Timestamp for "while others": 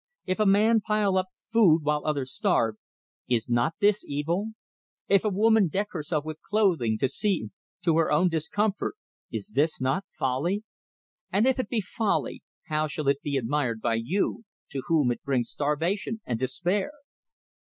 1.83-2.33